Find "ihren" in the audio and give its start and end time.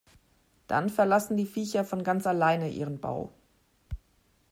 2.71-2.99